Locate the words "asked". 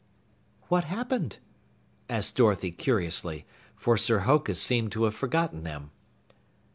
2.09-2.35